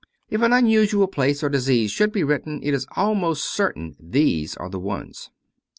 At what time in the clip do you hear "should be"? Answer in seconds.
1.91-2.23